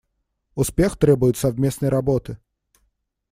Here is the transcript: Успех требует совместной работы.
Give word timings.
Успех 0.55 0.97
требует 0.97 1.37
совместной 1.37 1.89
работы. 1.89 2.39